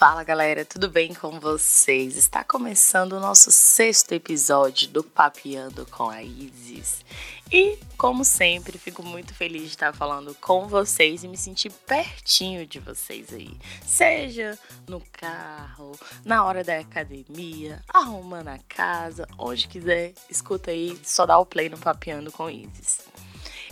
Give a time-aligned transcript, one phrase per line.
[0.00, 2.16] Fala galera, tudo bem com vocês?
[2.16, 7.04] Está começando o nosso sexto episódio do Papeando com a Isis.
[7.52, 12.66] E, como sempre, fico muito feliz de estar falando com vocês e me sentir pertinho
[12.66, 13.54] de vocês aí.
[13.84, 14.58] Seja
[14.88, 15.92] no carro,
[16.24, 21.68] na hora da academia, arrumando a casa, onde quiser, escuta aí, só dá o play
[21.68, 23.00] no Papeando com Isis.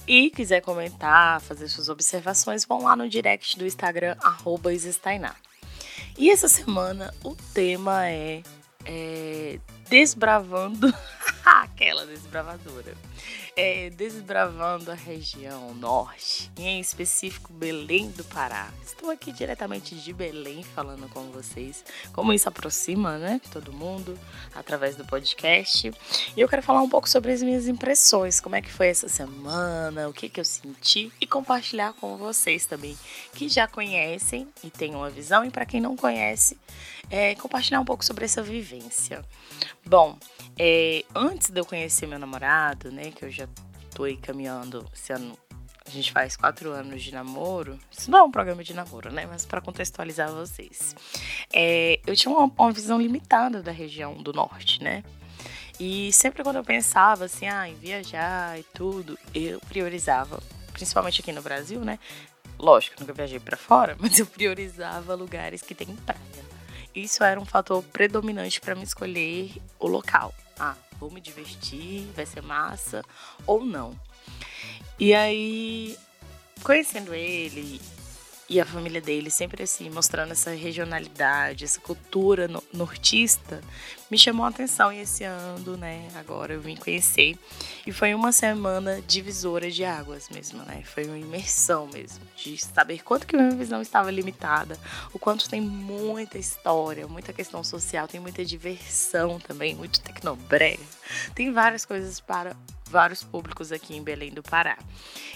[0.07, 4.71] E quiser comentar, fazer suas observações, vão lá no direct do Instagram, arroba.
[6.19, 8.43] E essa semana o tema é,
[8.85, 10.93] é desbravando
[11.47, 12.97] aquela desbravadora
[13.59, 18.73] é, desbravando a região norte, em específico Belém do Pará.
[18.87, 24.17] Estou aqui diretamente de Belém falando com vocês, como isso aproxima, né, todo mundo,
[24.55, 25.91] através do podcast.
[26.37, 29.09] E eu quero falar um pouco sobre as minhas impressões, como é que foi essa
[29.09, 32.97] semana, o que, que eu senti e compartilhar com vocês também,
[33.35, 36.57] que já conhecem e têm uma visão, e para quem não conhece,
[37.11, 39.25] é, compartilhar um pouco sobre essa vivência.
[39.85, 40.17] Bom,
[40.57, 43.48] é, antes de eu conhecer meu namorado, né, que eu já
[43.99, 45.37] tô aí caminhando, esse ano
[45.85, 47.77] a gente faz quatro anos de namoro.
[47.91, 49.27] Isso não é um programa de namoro, né?
[49.27, 50.95] Mas para contextualizar vocês.
[51.53, 55.03] É, eu tinha uma, uma, visão limitada da região do norte, né?
[55.81, 60.41] E sempre quando eu pensava assim, ah, em viajar e tudo, eu priorizava,
[60.73, 61.99] principalmente aqui no Brasil, né?
[62.59, 66.21] Lógico, nunca viajei para fora, mas eu priorizava lugares que tem praia.
[66.99, 70.35] Isso era um fator predominante para me escolher o local.
[70.59, 73.05] Ah, vou me divertir, vai ser massa
[73.47, 73.99] ou não.
[74.99, 75.97] E aí,
[76.63, 77.81] conhecendo ele
[78.49, 83.61] e a família dele, sempre assim, mostrando essa regionalidade, essa cultura nortista,
[84.11, 84.91] me chamou a atenção.
[84.91, 87.39] E esse ano, né, agora eu vim conhecer.
[87.87, 90.83] E foi uma semana divisora de águas mesmo, né?
[90.83, 94.79] Foi uma imersão mesmo, de saber quanto que minha visão estava limitada,
[95.13, 100.83] o quanto tem muita história, muita questão social, tem muita diversão também, muito tecnobrega.
[101.35, 102.57] Tem várias coisas para
[102.89, 104.79] vários públicos aqui em Belém do Pará.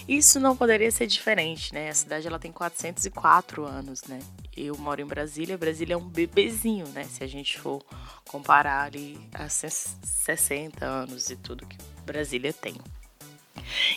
[0.08, 1.90] Isso não poderia ser diferente, né?
[1.90, 4.18] A cidade ela tem 404 anos, né?
[4.56, 7.04] Eu moro em Brasília, Brasília é um bebezinho, né?
[7.04, 7.82] Se a gente for
[8.28, 12.76] comparar ali a 60 anos e tudo que Brasília tem.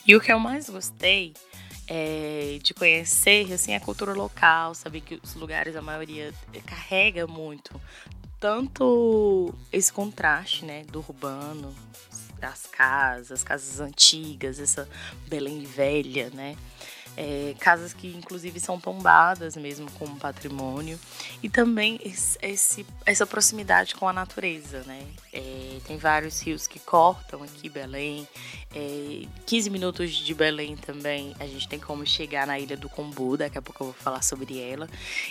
[0.05, 1.33] E o que eu mais gostei
[1.87, 6.33] é, de conhecer assim a cultura local, saber que os lugares a maioria
[6.65, 7.79] carrega muito
[8.45, 11.73] tanto esse contraste, né, do urbano,
[12.45, 14.87] das casas, casas antigas, essa
[15.27, 16.55] Belém velha, né?
[17.17, 20.99] É, casas que inclusive são tombadas mesmo como patrimônio
[21.41, 21.99] e também
[22.41, 25.05] esse, essa proximidade com a natureza, né?
[25.31, 28.27] É, tem vários rios que cortam aqui Belém,
[28.73, 33.37] é, 15 minutos de Belém também a gente tem como chegar na ilha do Combu,
[33.37, 34.89] daqui a pouco eu vou falar sobre ela.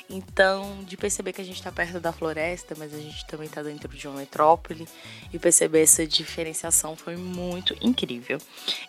[0.09, 3.63] Então, de perceber que a gente está perto da floresta, mas a gente também está
[3.63, 4.89] dentro de uma metrópole
[5.33, 8.39] e perceber essa diferenciação foi muito incrível.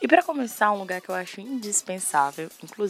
[0.01, 2.84] E para começar, um lugar que eu acho indispensável, inclusive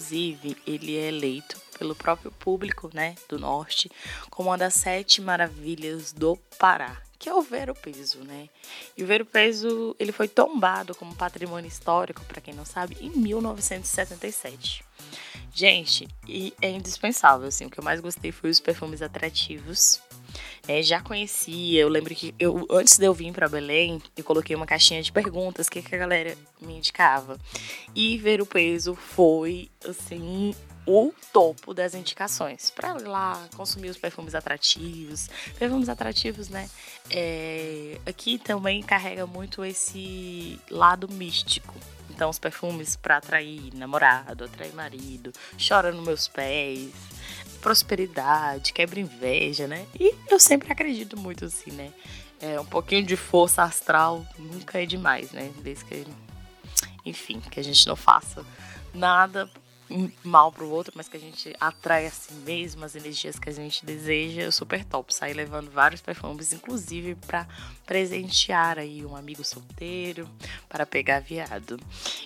[0.66, 3.92] ele é eleito pelo próprio público né, do Norte
[4.30, 8.50] como uma das sete maravilhas do Pará que é o Ver o Peso, né?
[8.98, 12.98] E o Ver o Peso, ele foi tombado como patrimônio histórico, para quem não sabe,
[13.00, 14.84] em 1977.
[15.54, 20.02] Gente, e é indispensável, assim, o que eu mais gostei foi os perfumes atrativos.
[20.68, 24.56] É, já conhecia, eu lembro que eu, antes de eu vir para Belém, eu coloquei
[24.56, 27.40] uma caixinha de perguntas, que, que a galera me indicava.
[27.96, 30.54] E ver o peso foi, assim,
[30.86, 32.70] o topo das indicações.
[32.70, 35.30] Para lá consumir os perfumes atrativos.
[35.58, 36.70] Perfumes atrativos, né?
[37.10, 41.74] É, aqui também carrega muito esse lado místico.
[42.10, 46.92] Então, os perfumes para atrair namorado, atrair marido, chora nos meus pés,
[47.62, 49.86] prosperidade, quebra inveja, né?
[50.00, 51.92] E eu sempre acredito muito assim, né?
[52.40, 55.52] É, um pouquinho de força astral nunca é demais, né?
[55.62, 56.06] Desde que,
[57.06, 58.46] enfim, que a gente não faça
[58.94, 59.50] nada
[60.24, 63.86] mal pro outro, mas que a gente atrai assim mesmo as energias que a gente
[63.86, 65.14] deseja, super top.
[65.14, 67.48] Sair levando vários perfumes, inclusive para
[67.86, 70.30] presentear aí um amigo solteiro,
[70.68, 71.80] para pegar viado.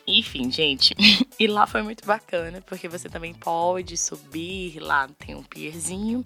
[0.08, 0.96] Enfim, gente,
[1.40, 6.24] e lá foi muito bacana, porque você também pode subir, lá tem um pierzinho,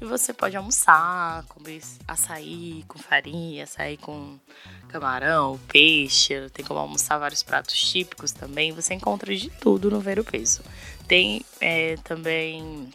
[0.00, 4.38] e você pode almoçar, comer açaí com farinha, açaí com
[4.88, 8.72] camarão, peixe, tem como almoçar vários pratos típicos também.
[8.72, 10.62] Você encontra de tudo no Ver o Peso.
[11.06, 12.90] Tem é, também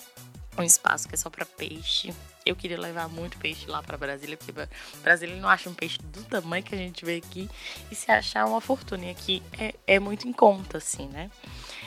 [0.58, 2.14] um espaço que é só para peixe.
[2.46, 4.54] Eu queria levar muito peixe lá para Brasília, porque
[5.02, 7.50] Brasília não acha um peixe do tamanho que a gente vê aqui.
[7.92, 11.30] E se achar uma fortuna aqui é, é muito em conta, assim, né?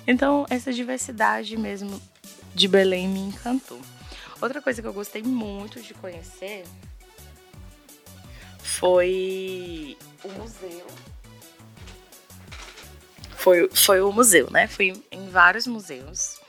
[0.07, 2.01] Então, essa diversidade mesmo
[2.55, 3.81] de Belém me encantou.
[4.41, 6.65] Outra coisa que eu gostei muito de conhecer
[8.59, 10.87] foi o museu.
[13.45, 14.67] Foi, foi o museu, né?
[14.67, 16.41] Fui em vários museus.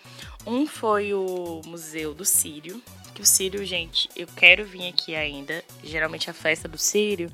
[0.48, 2.82] Um foi o Museu do Sírio,
[3.14, 5.62] que o Sírio, gente, eu quero vir aqui ainda.
[5.84, 7.30] Geralmente a festa do Sírio,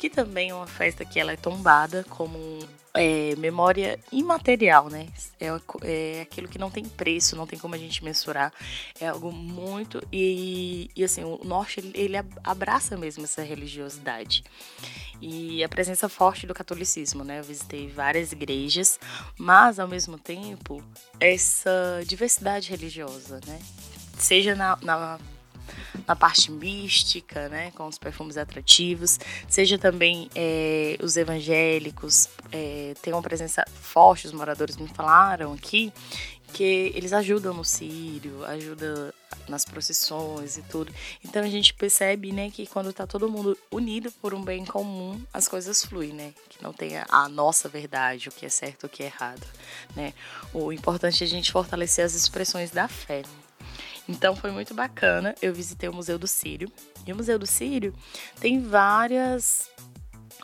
[0.00, 2.58] que também é uma festa que ela é tombada como
[2.94, 5.06] é, memória imaterial, né?
[5.38, 5.48] É,
[5.82, 8.50] é, aquilo que não tem preço, não tem como a gente mensurar.
[8.98, 10.02] É algo muito.
[10.10, 14.42] E, e assim, o norte ele abraça mesmo essa religiosidade.
[15.20, 17.40] E a presença forte do catolicismo, né?
[17.40, 18.98] Eu visitei várias igrejas,
[19.36, 20.82] mas ao mesmo tempo,
[21.20, 23.60] essa diversidade religiosa, né?
[24.16, 25.18] Seja na, na
[26.06, 29.18] na parte mística, né, com os perfumes atrativos,
[29.48, 35.92] seja também é, os evangélicos, é, uma presença forte, os moradores me falaram aqui,
[36.52, 39.12] que eles ajudam no sírio, ajudam
[39.48, 40.92] nas procissões e tudo.
[41.24, 45.20] Então a gente percebe, né, que quando tá todo mundo unido por um bem comum,
[45.32, 46.32] as coisas fluem, né?
[46.48, 49.46] Que não tem a nossa verdade, o que é certo, o que é errado,
[49.94, 50.12] né?
[50.52, 53.22] O importante é a gente fortalecer as expressões da fé.
[54.10, 55.36] Então foi muito bacana.
[55.40, 56.70] Eu visitei o Museu do Sírio.
[57.06, 57.94] E o Museu do Sírio
[58.40, 59.70] tem várias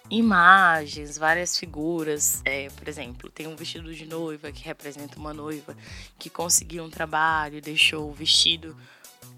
[0.09, 2.41] imagens, várias figuras.
[2.45, 5.77] É, por exemplo, tem um vestido de noiva que representa uma noiva
[6.17, 8.77] que conseguiu um trabalho, deixou o vestido.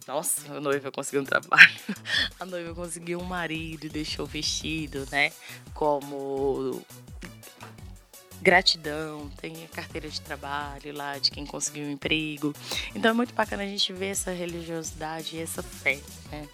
[0.06, 1.74] Nossa, a noiva conseguiu um trabalho.
[2.38, 5.32] A noiva conseguiu um marido deixou o vestido, né?
[5.74, 6.82] Como
[8.40, 12.54] gratidão, tem a carteira de trabalho lá de quem conseguiu um emprego.
[12.94, 16.00] Então é muito bacana a gente ver essa religiosidade e essa fé,
[16.30, 16.48] né?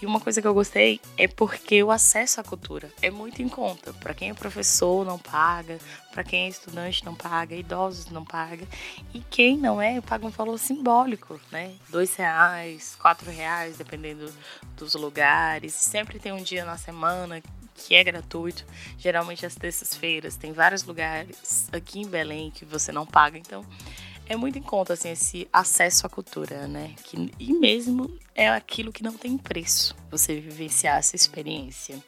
[0.00, 3.48] E uma coisa que eu gostei é porque o acesso à cultura é muito em
[3.48, 3.92] conta.
[3.92, 5.78] Para quem é professor não paga,
[6.10, 8.66] para quem é estudante não paga, idosos não paga
[9.14, 11.72] e quem não é paga um valor simbólico, né?
[11.88, 14.32] Dois reais, quatro reais, dependendo
[14.76, 15.72] dos lugares.
[15.72, 17.40] Sempre tem um dia na semana
[17.74, 18.64] que é gratuito.
[18.98, 23.64] Geralmente às terças-feiras tem vários lugares aqui em Belém que você não paga, então
[24.26, 26.94] é muito em conta assim esse acesso à cultura, né?
[27.04, 32.02] Que, e mesmo é aquilo que não tem preço você vivenciar essa experiência.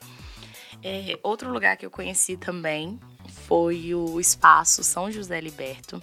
[0.82, 2.98] É, outro lugar que eu conheci também
[3.46, 6.02] foi o Espaço São José Liberto.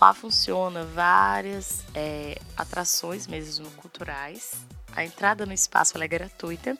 [0.00, 6.76] Lá funciona várias é, atrações mesmo culturais a entrada no espaço é gratuita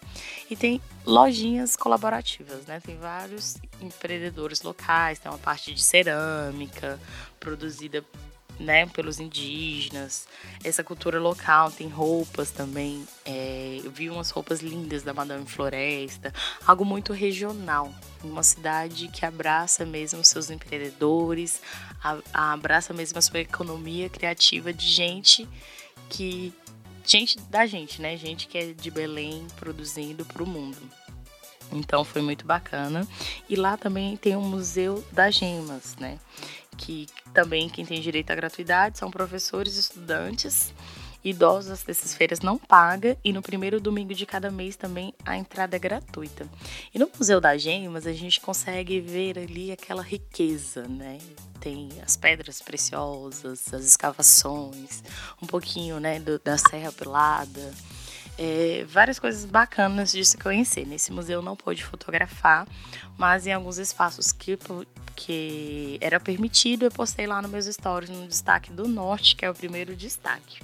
[0.51, 2.81] e tem lojinhas colaborativas, né?
[2.81, 6.99] Tem vários empreendedores locais, tem uma parte de cerâmica
[7.39, 8.03] produzida
[8.59, 10.27] né, pelos indígenas,
[10.65, 13.07] essa cultura local, tem roupas também.
[13.25, 16.33] É, eu vi umas roupas lindas da Madame Floresta,
[16.67, 17.93] algo muito regional,
[18.25, 21.61] uma cidade que abraça mesmo seus empreendedores,
[22.03, 25.47] a, a abraça mesmo a sua economia criativa de gente
[26.09, 26.55] que
[27.07, 28.17] gente da gente, né?
[28.17, 30.79] Gente que é de Belém produzindo para o mundo.
[31.73, 33.07] Então foi muito bacana.
[33.49, 36.19] E lá também tem o Museu das Gemas, né?
[36.77, 40.75] Que também quem tem direito à gratuidade são professores e estudantes.
[41.29, 45.75] Idosos dessas feiras não paga e no primeiro domingo de cada mês também a entrada
[45.75, 46.47] é gratuita.
[46.95, 51.19] E no Museu das Gemas a gente consegue ver ali aquela riqueza, né?
[51.67, 55.03] tem as pedras preciosas, as escavações,
[55.43, 57.75] um pouquinho né, do, da Serra Pelada.
[58.39, 60.87] É, várias coisas bacanas de se conhecer.
[60.87, 62.69] Nesse museu não pôde fotografar,
[63.19, 64.57] mas em alguns espaços que,
[65.17, 69.51] que era permitido, eu postei lá nos meus stories no destaque do norte, que é
[69.51, 70.61] o primeiro destaque.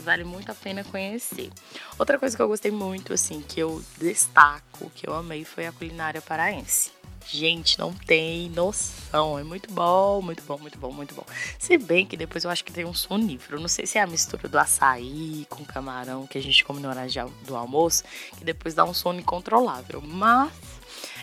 [0.00, 1.50] Vale muito a pena conhecer.
[1.98, 5.72] Outra coisa que eu gostei muito, assim, que eu destaco, que eu amei, foi a
[5.72, 6.90] culinária paraense.
[7.26, 9.38] Gente, não tem noção.
[9.38, 11.24] É muito bom, muito bom, muito bom, muito bom.
[11.58, 13.60] Se bem que depois eu acho que tem um sonífero.
[13.60, 16.88] Não sei se é a mistura do açaí com camarão que a gente come no
[16.88, 18.04] horário do almoço,
[18.36, 20.00] que depois dá um sono incontrolável.
[20.00, 20.50] Mas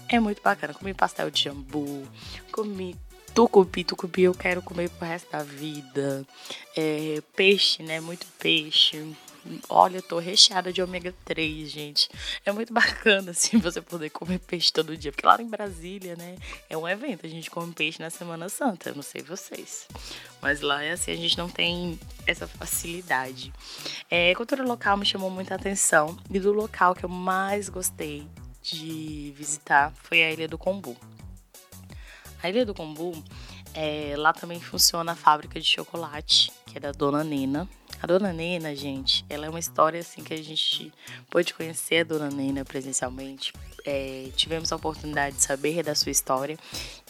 [0.08, 0.74] é muito bacana.
[0.74, 2.08] Comi pastel de jambu,
[2.52, 2.96] comi
[3.38, 6.26] tucupi, tucupi eu quero comer pro resto da vida.
[6.76, 8.00] É, peixe, né?
[8.00, 9.16] Muito peixe.
[9.70, 12.10] Olha, eu tô recheada de ômega 3, gente.
[12.44, 15.12] É muito bacana, assim, você poder comer peixe todo dia.
[15.12, 16.36] Porque lá em Brasília, né,
[16.68, 17.28] é um evento.
[17.28, 18.90] A gente come peixe na Semana Santa.
[18.90, 19.88] Eu não sei vocês.
[20.42, 23.54] Mas lá é assim, a gente não tem essa facilidade.
[24.10, 26.18] É, cultura local me chamou muita atenção.
[26.34, 28.28] E do local que eu mais gostei
[28.64, 30.98] de visitar foi a Ilha do Combu.
[32.48, 33.12] A Ilha do Combu,
[33.74, 37.68] é, lá também funciona a fábrica de chocolate, que é da Dona Nena
[38.00, 40.94] A Dona Nena, gente, ela é uma história assim que a gente
[41.32, 43.52] pôde conhecer a Dona Nena presencialmente.
[43.84, 46.58] É, tivemos a oportunidade de saber da sua história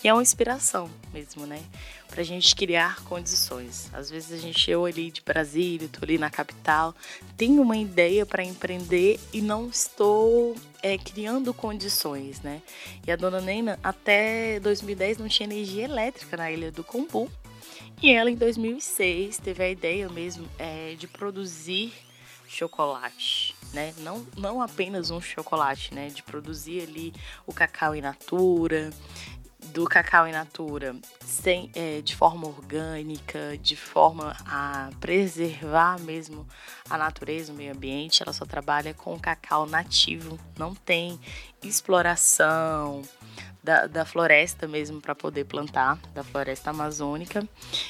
[0.01, 1.61] e é uma inspiração mesmo, né?
[2.07, 3.89] Pra gente criar condições.
[3.93, 6.95] Às vezes a gente, eu ali de Brasília, tô ali na capital,
[7.35, 12.61] tenho uma ideia para empreender e não estou é, criando condições, né?
[13.05, 17.29] E a Dona Nena, até 2010, não tinha energia elétrica na Ilha do Combu.
[18.01, 21.93] E ela, em 2006, teve a ideia mesmo é, de produzir
[22.47, 23.93] chocolate, né?
[23.97, 26.07] Não, não apenas um chocolate, né?
[26.07, 27.13] De produzir ali
[27.45, 28.91] o cacau in natura,
[29.73, 36.47] do cacau in natura sem, é, de forma orgânica, de forma a preservar mesmo
[36.89, 38.23] a natureza, o meio ambiente.
[38.23, 41.19] Ela só trabalha com cacau nativo, não tem
[41.63, 43.03] exploração,
[43.67, 47.45] da, da floresta mesmo para poder plantar, da floresta amazônica.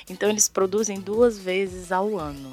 [0.09, 2.51] Então eles produzem duas vezes ao ano.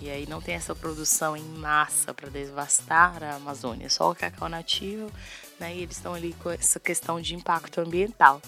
[0.00, 4.48] E aí não tem essa produção em massa para devastar a Amazônia, só o cacau
[4.48, 5.10] nativo,
[5.58, 5.74] né?
[5.74, 8.40] E eles estão ali com essa questão de impacto ambiental.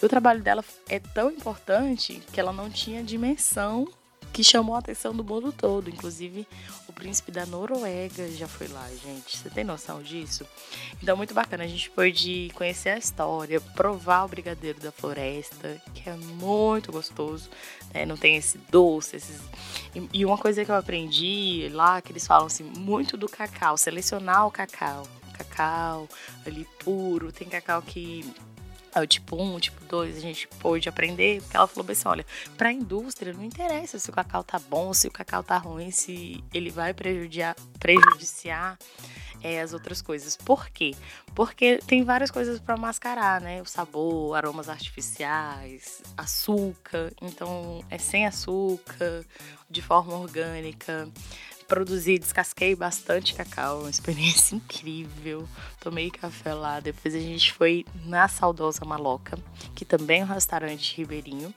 [0.00, 3.88] E o trabalho dela é tão importante que ela não tinha dimensão
[4.32, 5.90] que chamou a atenção do mundo todo.
[5.90, 6.46] Inclusive,
[6.88, 9.36] o príncipe da Noruega já foi lá, gente.
[9.36, 10.46] Você tem noção disso?
[11.02, 11.64] Então, muito bacana.
[11.64, 17.50] A gente pôde conhecer a história, provar o brigadeiro da floresta, que é muito gostoso.
[17.92, 18.06] Né?
[18.06, 19.40] Não tem esse doce, esses...
[20.12, 24.46] E uma coisa que eu aprendi lá, que eles falam assim, muito do cacau, selecionar
[24.46, 25.06] o cacau.
[25.58, 26.08] Cacau
[26.46, 28.24] ali puro, tem cacau que
[28.96, 32.26] o tipo 1, o tipo 2, a gente pôde aprender, porque ela falou assim, olha,
[32.56, 35.90] para a indústria não interessa se o cacau tá bom, se o cacau tá ruim,
[35.90, 38.78] se ele vai prejudiciar, prejudiciar
[39.42, 40.36] é, as outras coisas.
[40.36, 40.96] Por quê?
[41.34, 43.62] Porque tem várias coisas para mascarar, né?
[43.62, 47.12] O sabor, aromas artificiais, açúcar.
[47.22, 49.24] Então, é sem açúcar,
[49.70, 51.08] de forma orgânica
[51.68, 55.46] produzi, descasquei bastante cacau, uma experiência incrível.
[55.78, 59.38] Tomei café lá, depois a gente foi na saudosa Maloca,
[59.74, 61.54] que também é um restaurante ribeirinho.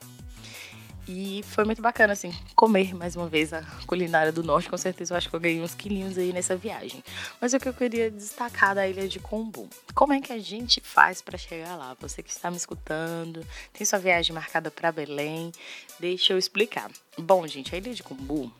[1.08, 4.70] E foi muito bacana, assim, comer mais uma vez a culinária do norte.
[4.70, 7.02] Com certeza eu acho que eu ganhei uns quilinhos aí nessa viagem.
[7.40, 9.68] Mas o que eu queria destacar da ilha de Combu.
[9.94, 11.96] Como é que a gente faz para chegar lá?
[12.00, 15.50] Você que está me escutando, tem sua viagem marcada para Belém,
[15.98, 16.88] deixa eu explicar.
[17.18, 18.52] Bom, gente, a ilha de Combu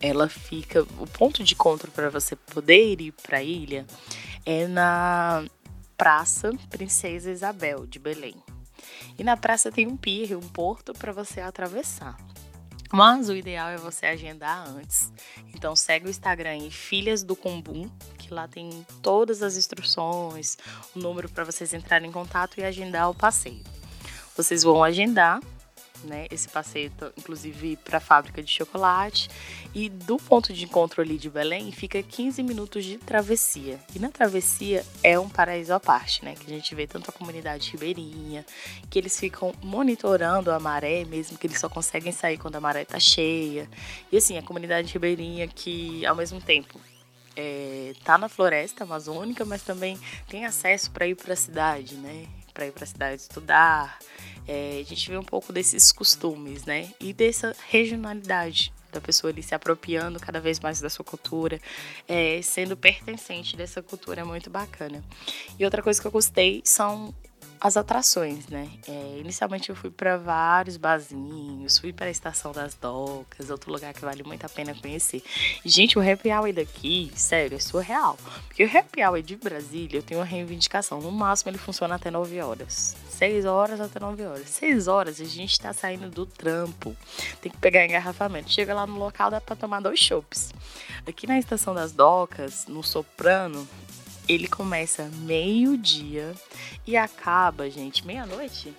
[0.00, 0.82] ela fica.
[0.98, 3.86] O ponto de encontro para você poder ir para a ilha
[4.44, 5.44] é na
[5.96, 8.36] Praça Princesa Isabel de Belém.
[9.18, 12.16] E na praça tem um pier, um porto para você atravessar.
[12.92, 15.12] Mas o ideal é você agendar antes.
[15.54, 20.56] Então segue o Instagram aí, Filhas do Cumbum, que lá tem todas as instruções,
[20.94, 23.64] o número para vocês entrarem em contato e agendar o passeio.
[24.36, 25.40] Vocês vão agendar
[26.04, 26.26] né?
[26.30, 29.28] Esse passeio, inclusive, para a fábrica de chocolate.
[29.74, 33.78] E do ponto de encontro ali de Belém, fica 15 minutos de travessia.
[33.94, 36.34] E na travessia é um paraíso à parte, né?
[36.34, 38.44] Que a gente vê tanto a comunidade ribeirinha,
[38.90, 42.84] que eles ficam monitorando a maré, mesmo que eles só conseguem sair quando a maré
[42.84, 43.68] tá cheia.
[44.10, 46.80] E assim, a comunidade ribeirinha que, ao mesmo tempo,
[47.36, 49.98] é, tá na floresta amazônica, mas também
[50.28, 52.26] tem acesso para ir para a cidade, né?
[52.54, 53.98] Para ir para a cidade estudar,
[54.46, 56.90] é, a gente vê um pouco desses costumes, né?
[57.00, 61.60] E dessa regionalidade da pessoa ali se apropriando cada vez mais da sua cultura,
[62.08, 65.04] é, sendo pertencente dessa cultura é muito bacana.
[65.58, 67.14] E outra coisa que eu gostei são
[67.60, 68.68] as atrações, né?
[68.86, 73.92] É, inicialmente eu fui para vários barzinhos, fui para a Estação das Docas, outro lugar
[73.92, 75.22] que vale muito a pena conhecer.
[75.64, 78.18] E, gente, o Happy Hour daqui, sério, é surreal.
[78.46, 81.00] Porque o Happy Hour de Brasília, eu tenho uma reivindicação.
[81.00, 82.96] No máximo ele funciona até 9 horas.
[83.10, 84.48] 6 horas até 9 horas.
[84.50, 86.94] 6 horas a gente tá saindo do trampo.
[87.40, 88.52] Tem que pegar engarrafamento.
[88.52, 90.52] Chega lá no local, dá pra tomar dois chopps.
[91.06, 93.66] Aqui na Estação das Docas, no Soprano,
[94.28, 96.34] ele começa meio-dia
[96.86, 98.74] e acaba, gente, meia-noite.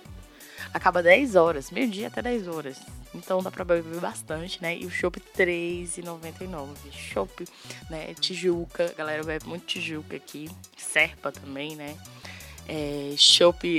[0.74, 2.80] Acaba 10 horas, meio-dia até 10 horas.
[3.14, 4.76] Então dá pra beber bastante, né?
[4.76, 6.68] E o chopp R$3,99.
[6.92, 7.44] Chopp,
[7.88, 8.12] né?
[8.14, 10.50] Tijuca, a galera bebe muito Tijuca aqui.
[10.76, 11.96] Serpa também, né?
[12.70, 13.14] É,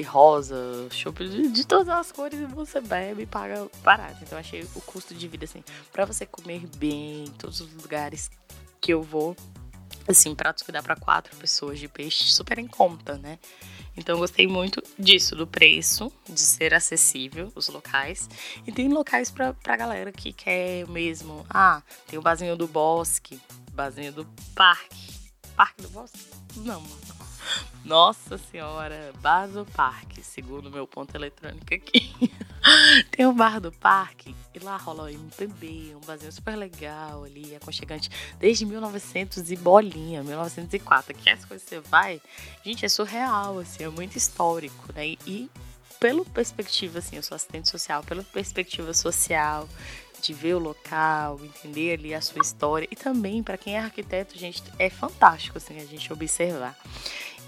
[0.07, 0.57] rosa,
[0.89, 4.17] chopp de, de, todas as cores você bebe e paga barato.
[4.23, 8.31] Então achei o custo de vida assim, para você comer bem, todos os lugares
[8.81, 9.35] que eu vou,
[10.11, 13.39] assim, pratos que dá para quatro pessoas de peixe super em conta, né?
[13.95, 18.29] Então eu gostei muito disso, do preço, de ser acessível os locais.
[18.65, 21.45] E tem locais pra, pra galera que quer mesmo.
[21.49, 23.39] Ah, tem o Bazinho do Bosque,
[23.73, 24.25] Bazinho do
[24.55, 25.29] Parque.
[25.55, 26.19] Parque do Bosque?
[26.55, 27.09] Não, mano.
[27.83, 32.13] Nossa senhora, Baso Parque, segundo meu ponto eletrônico aqui.
[33.11, 37.55] Tem o bar do parque e lá rola o MPB, um barzinho super legal ali,
[37.55, 38.09] aconchegante,
[38.39, 42.21] desde 1900 e bolinha, 1904, que essa coisa você vai,
[42.63, 45.15] gente, é surreal, assim, é muito histórico, né?
[45.25, 45.49] E
[45.99, 49.67] pela perspectiva, assim, eu sou assistente social, pela perspectiva social,
[50.21, 54.37] de ver o local, entender ali a sua história e também para quem é arquiteto,
[54.37, 56.77] gente, é fantástico assim a gente observar.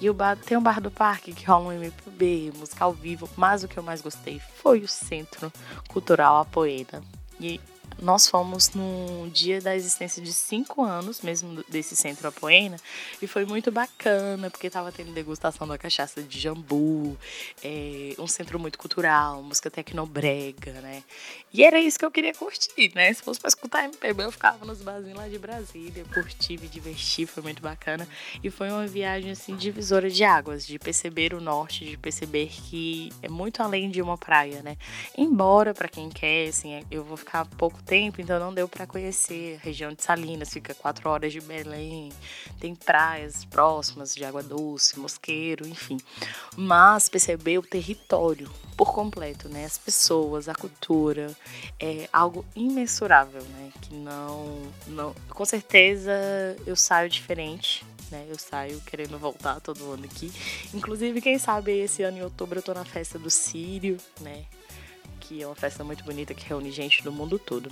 [0.02, 3.30] E o bar, tem o bar do parque que rola um MPB, música ao vivo,
[3.38, 5.54] mas o que eu mais gostei foi o Centro
[5.88, 7.04] Cultural Apoeira.
[7.40, 7.62] E
[8.02, 12.78] nós fomos no dia da existência de cinco anos, mesmo desse centro Apoena,
[13.22, 17.16] e foi muito bacana, porque estava tendo degustação da cachaça de jambu,
[17.64, 21.04] é, um centro muito cultural, música tecnobrega, né?
[21.54, 23.14] E era isso que eu queria curtir, né?
[23.14, 27.26] Se fosse para escutar MPB, eu ficava nos barzinhos lá de Brasília, curti, me diverti,
[27.26, 28.08] foi muito bacana.
[28.44, 33.12] E foi uma viagem, assim, divisora de águas, de perceber o norte, de perceber que
[33.22, 34.78] é muito além de uma praia, né?
[35.16, 39.60] Embora, para quem quer, assim, eu vou ficar pouco tempo, então não deu para conhecer
[39.60, 42.10] a região de Salinas, fica quatro horas de Belém,
[42.58, 45.98] tem praias próximas de água doce, mosqueiro, enfim.
[46.56, 49.66] Mas perceber o território por completo, né?
[49.66, 51.36] As pessoas, a cultura,
[51.78, 53.74] é algo imensurável, né?
[53.82, 56.14] Que não, não, com certeza
[56.66, 58.26] eu saio diferente né?
[58.30, 60.32] Eu saio querendo voltar todo ano aqui.
[60.74, 64.44] Inclusive, quem sabe esse ano em outubro eu tô na festa do Sírio, né?
[65.40, 67.72] É uma festa muito bonita que reúne gente do mundo todo.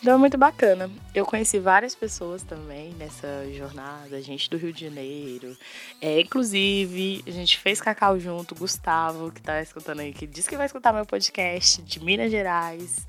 [0.00, 0.90] Então é muito bacana.
[1.14, 5.56] Eu conheci várias pessoas também nessa jornada, gente do Rio de Janeiro.
[6.00, 10.56] É, inclusive, a gente fez cacau junto, Gustavo, que tá escutando aí, que disse que
[10.56, 13.06] vai escutar meu podcast de Minas Gerais.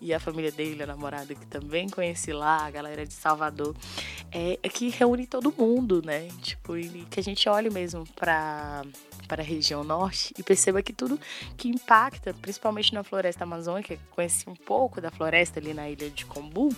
[0.00, 3.74] E a família dele, a namorada que também conheci lá, a galera de Salvador.
[4.30, 6.28] É, é que reúne todo mundo, né?
[6.42, 6.74] Tipo,
[7.10, 8.82] que a gente olhe mesmo para
[9.26, 11.18] para a região norte e perceba que tudo
[11.56, 16.26] que impacta, principalmente na floresta amazônica, conheci um pouco da floresta ali na ilha de
[16.26, 16.68] Combu,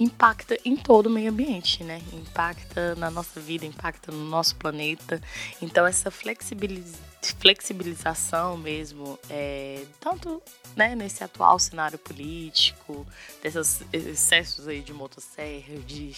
[0.00, 2.00] impacta em todo o meio ambiente, né?
[2.12, 5.20] Impacta na nossa vida, impacta no nosso planeta.
[5.60, 6.94] Então essa flexibiliz...
[7.38, 10.42] flexibilização mesmo, é, tanto
[10.74, 13.06] né, nesse atual cenário político,
[13.42, 16.16] desses excessos aí de motosserra, de,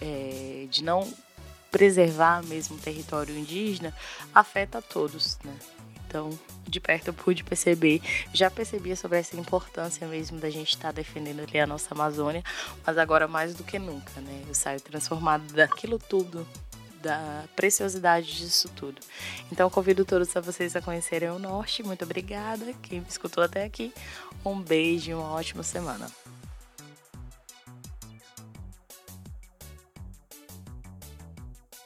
[0.00, 1.08] é, de não
[1.70, 3.94] preservar mesmo o território indígena
[4.34, 5.54] afeta a todos, né?
[6.14, 6.30] Então,
[6.62, 8.00] de perto eu pude perceber,
[8.32, 12.40] já percebia sobre essa importância mesmo da gente estar tá defendendo ali a nossa Amazônia,
[12.86, 14.44] mas agora mais do que nunca, né?
[14.46, 16.46] Eu saio transformado daquilo tudo,
[17.02, 19.02] da preciosidade disso tudo.
[19.50, 21.82] Então convido todos a vocês a conhecerem o Norte.
[21.82, 22.72] Muito obrigada.
[22.80, 23.92] Quem me escutou até aqui,
[24.44, 26.08] um beijo e uma ótima semana.